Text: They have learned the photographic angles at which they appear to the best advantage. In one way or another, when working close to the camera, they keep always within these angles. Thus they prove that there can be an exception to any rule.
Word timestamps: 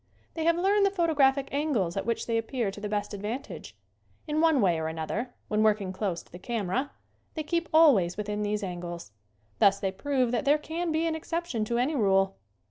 They 0.33 0.45
have 0.45 0.57
learned 0.57 0.83
the 0.83 0.89
photographic 0.89 1.47
angles 1.51 1.95
at 1.95 2.07
which 2.07 2.25
they 2.25 2.39
appear 2.39 2.71
to 2.71 2.81
the 2.81 2.89
best 2.89 3.13
advantage. 3.13 3.77
In 4.25 4.41
one 4.41 4.59
way 4.59 4.79
or 4.79 4.87
another, 4.87 5.35
when 5.47 5.61
working 5.61 5.93
close 5.93 6.23
to 6.23 6.31
the 6.31 6.39
camera, 6.39 6.89
they 7.35 7.43
keep 7.43 7.69
always 7.71 8.17
within 8.17 8.41
these 8.41 8.63
angles. 8.63 9.11
Thus 9.59 9.79
they 9.79 9.91
prove 9.91 10.31
that 10.31 10.43
there 10.43 10.57
can 10.57 10.91
be 10.91 11.05
an 11.05 11.13
exception 11.13 11.65
to 11.65 11.77
any 11.77 11.93
rule. 11.95 12.35